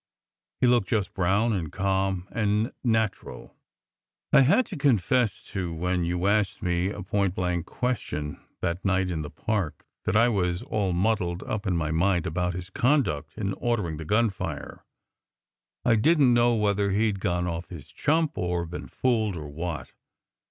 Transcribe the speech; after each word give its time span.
He 0.61 0.65
looked 0.65 0.87
just 0.89 1.13
brown 1.13 1.53
and 1.53 1.71
calm 1.71 2.27
and 2.31 2.71
natural. 2.83 3.55
I 4.33 4.41
had 4.41 4.65
to 4.65 4.75
con 4.75 4.97
fess 4.97 5.43
to 5.49 5.71
when 5.71 6.05
you 6.05 6.25
asked 6.25 6.63
me 6.63 6.89
a 6.89 7.03
point 7.03 7.35
blank 7.35 7.67
question 7.67 8.39
that 8.61 8.79
170 8.81 8.81
SECRET 8.81 8.81
HISTORY 8.81 8.93
night 8.95 9.11
in 9.11 9.21
the 9.21 9.29
park, 9.69 9.85
that 10.05 10.15
I 10.15 10.27
was 10.27 10.63
all 10.63 10.91
muddled 10.93 11.43
up 11.43 11.67
in 11.67 11.77
my 11.77 11.91
mind 11.91 12.25
about 12.25 12.55
his 12.55 12.71
conduct 12.71 13.33
in 13.37 13.53
ordering 13.53 13.97
the 13.97 14.05
gunfire. 14.05 14.83
I 15.85 15.97
didn 15.97 16.29
t 16.29 16.33
know 16.33 16.55
whether 16.55 16.89
he 16.89 17.11
d 17.11 17.19
gone 17.19 17.45
off 17.45 17.69
his 17.69 17.91
chump, 17.91 18.39
or 18.39 18.65
been 18.65 18.87
fooled, 18.87 19.35
or 19.37 19.49
what. 19.49 19.91